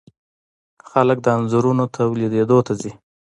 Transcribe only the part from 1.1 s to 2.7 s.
د انځورونو لیدلو